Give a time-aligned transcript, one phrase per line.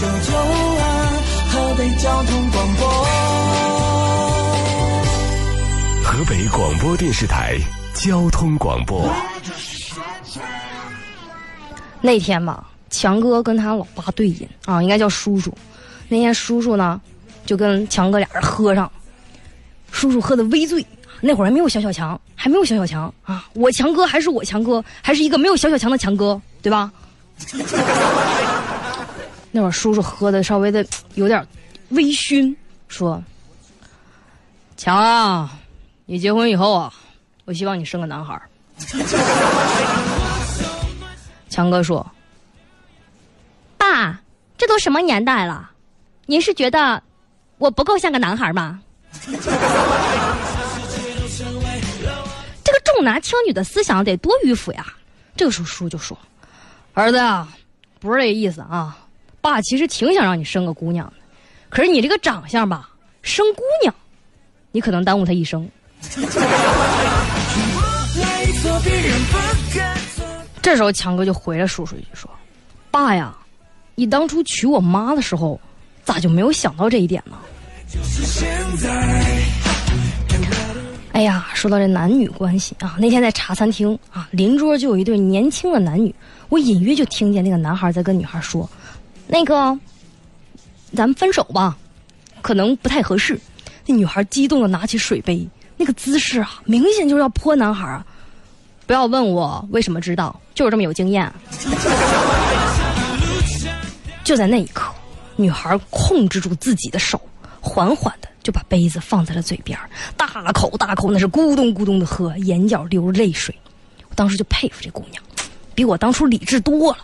[0.00, 1.10] 九九啊，
[1.50, 2.88] 河北交通广播。
[6.04, 7.58] 河北广播电视台
[7.94, 9.12] 交通广播。
[12.00, 15.52] 那天吧，强哥跟他老爸对饮啊，应该叫叔叔。
[16.08, 17.00] 那天叔叔呢，
[17.44, 18.88] 就跟强哥俩人喝上，
[19.90, 20.86] 叔叔喝的微醉。
[21.20, 23.48] 那会儿还没有小小强，还没有小小强啊！
[23.54, 26.92] 我强哥还是我强哥，还是一个没有小小强的强哥，对吧？
[29.50, 31.46] 那会儿叔叔喝的稍微的有点
[31.90, 32.54] 微醺，
[32.86, 33.22] 说
[34.76, 35.58] ：“强啊，
[36.06, 36.92] 你结婚以后啊，
[37.44, 38.42] 我希望你生个男孩儿。
[41.48, 42.06] ”强哥说
[43.78, 44.20] ：“爸，
[44.56, 45.70] 这都什么年代了？
[46.26, 47.02] 您是觉得
[47.56, 48.80] 我不够像个男孩吗？”
[52.62, 54.86] 这个重男轻女的思想得多迂腐呀！
[55.34, 56.18] 这个时候叔就说
[56.92, 57.48] ：“儿子呀，
[57.98, 58.98] 不是这意思啊，
[59.50, 61.14] 爸其实挺想让你生个姑娘的，
[61.70, 62.90] 可是你这个长相吧，
[63.22, 63.94] 生姑娘，
[64.72, 65.66] 你可能耽误她一生。
[70.60, 72.30] ”这时候强哥就回了叔叔一句说
[72.92, 73.34] ：“爸呀，
[73.94, 75.58] 你当初娶我妈的时候，
[76.04, 77.38] 咋就没有想到这一点呢？”
[81.12, 86.14] 哎呀，说到这男女关系啊，那天在茶餐厅啊，邻桌就有一对年轻的男女，
[86.50, 88.68] 我隐约就听见那个男孩在跟女孩说
[89.28, 89.78] ：“那个，
[90.94, 91.76] 咱们分手吧，
[92.42, 93.38] 可能不太合适。”
[93.86, 98.04] 那女孩激动的拿起水杯，那个姿势啊，明显就是要泼男孩啊！
[98.86, 101.32] 不要问我为什么知道，就是这么有经验。
[104.24, 104.92] 就在那一刻，
[105.36, 107.20] 女孩控制住自己的手，
[107.60, 108.28] 缓缓的。
[108.40, 109.78] 就把杯子放在了嘴边，
[110.16, 113.54] 大口大口，那是咕咚咕咚的喝，眼角流着泪水。
[114.08, 115.22] 我当时就佩服这姑娘，
[115.74, 116.98] 比我当初理智多了。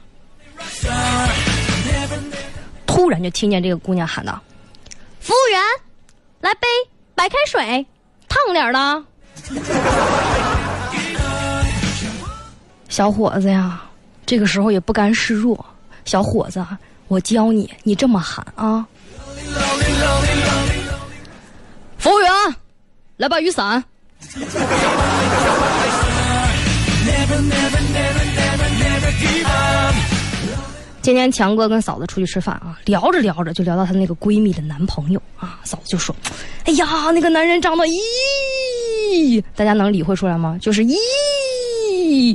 [3.04, 4.40] 突然就听见这个姑娘喊道
[5.20, 5.60] ：“服务员，
[6.40, 6.66] 来杯
[7.14, 7.86] 白开水，
[8.30, 9.04] 烫点的。
[12.88, 13.82] ”小伙子呀，
[14.24, 15.62] 这个时候也不甘示弱。
[16.06, 16.64] 小伙子，
[17.08, 18.86] 我教你，你这么喊啊。
[21.98, 22.30] 服务员，
[23.18, 23.84] 来把雨伞。
[31.04, 36.16] 今天强哥跟嫂子出去吃饭啊，聊着聊着就聊到她那个闺蜜的男朋友啊，嫂子就说
[36.64, 40.56] ：“哎呀，那个男人长得咦，大家能理会出来吗？
[40.62, 42.34] 就是咦，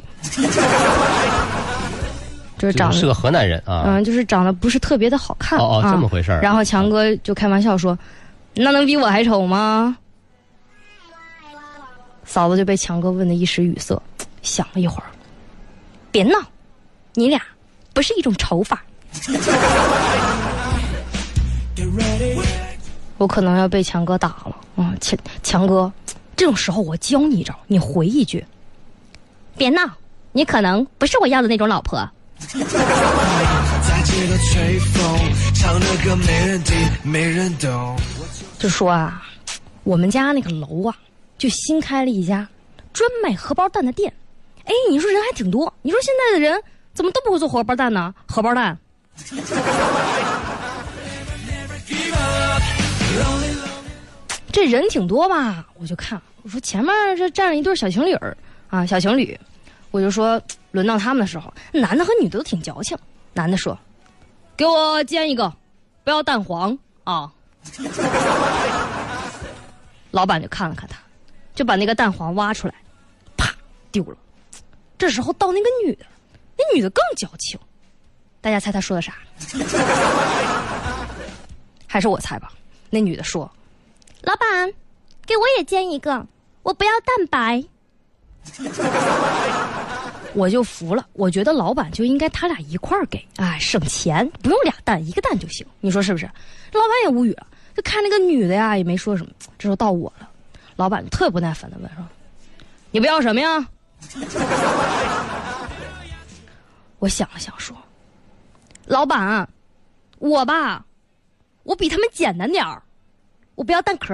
[2.60, 5.58] 就是长得是个河南人啊，嗯，就是长得不是特别的好看。
[5.58, 7.98] 哦哦，这么回事然后强哥就开玩笑说。
[8.54, 9.98] 那能比我还丑吗？
[12.24, 14.00] 嫂子就被强哥问的一时语塞，
[14.44, 15.10] 想了一会儿，
[16.12, 16.38] 别闹，
[17.16, 17.42] 你俩
[18.00, 18.82] 不是一种丑法。
[23.18, 24.96] 我可能要被强哥打了啊！
[25.02, 25.92] 强强哥，
[26.34, 28.46] 这种时候我教你一招，你回一句，
[29.58, 29.82] 别闹，
[30.32, 32.10] 你可能不是我要的那种老婆。
[38.58, 39.22] 就说啊，
[39.84, 40.96] 我们家那个楼啊，
[41.38, 42.48] 就新开了一家
[42.94, 44.14] 专卖荷包蛋的店。
[44.64, 45.74] 哎，你说人还挺多。
[45.82, 46.64] 你说现在的人
[47.00, 48.14] 怎么都不会做荷包蛋呢？
[48.28, 48.78] 荷包蛋。
[54.52, 55.66] 这人挺多吧？
[55.76, 58.36] 我就看，我说前面这站了一对小情侣儿
[58.70, 59.40] 啊，小情侣。
[59.92, 62.98] 我就说，轮到他们的时候，男的和女的都挺矫情。
[63.32, 63.80] 男的说
[64.58, 65.54] ：“给我煎一个，
[66.04, 67.32] 不要蛋黄啊。”
[70.12, 71.00] 老板就看了看他，
[71.56, 72.74] 就把那个蛋黄挖出来，
[73.38, 73.56] 啪
[73.90, 74.18] 丢了。
[74.98, 76.06] 这时候到那个女的，
[76.60, 77.58] 那女的更矫情。
[78.42, 79.14] 大家猜他说的啥？
[81.88, 82.52] 还是我猜吧。
[82.90, 83.50] 那女的说
[84.22, 84.72] ：“老板，
[85.26, 86.26] 给我也煎一个，
[86.64, 87.64] 我不要蛋白。
[90.36, 95.66] ”我就服了，我觉得老板就应该他俩一块儿给，哎，省钱，不用俩蛋，一个蛋就行。
[95.80, 96.26] 你说是不是？
[96.26, 99.32] 老板也无语了，就看那个女的呀，也没说什么。
[99.58, 100.30] 这时候到我了，
[100.76, 102.06] 老板特不耐烦的问说
[102.92, 103.68] ：“你不要什么呀？”
[107.00, 107.76] 我想了想说
[108.86, 109.48] ：“老板，
[110.18, 110.86] 我吧，
[111.64, 112.82] 我比他们简单点儿，
[113.56, 114.14] 我不要蛋壳。”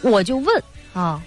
[0.00, 0.62] 我就问
[0.94, 1.20] 啊，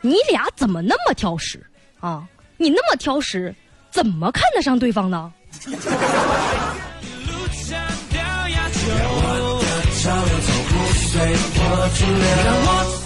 [0.00, 1.64] 你俩怎么那么挑食
[2.00, 2.26] 啊？
[2.56, 3.54] 你那么挑食，
[3.90, 5.32] 怎么看得上对方呢？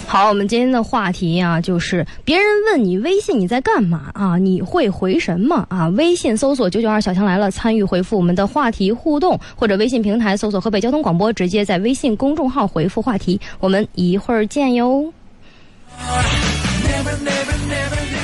[0.07, 5.87] 好，我们今天的话题啊，就是别人问你微信你在干嘛啊，你会回什么啊？
[5.89, 13.39] 微信搜索九九二小强来了，参与回复我们的话题互动，或者微信平台搜索河北交通广播，直接在微信公众号回复话题。
[13.59, 15.13] 我们一会儿见哟。
[15.97, 18.20] Never, never, never,